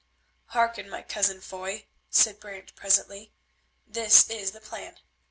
[0.47, 3.33] "Hearken, my cousin Foy," said Brant presently,
[3.85, 4.95] "this is the plan.